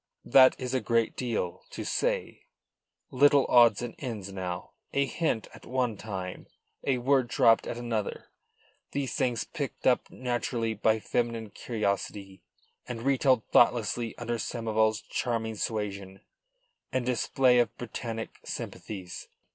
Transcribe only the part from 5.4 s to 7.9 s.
at one time; a word dropped at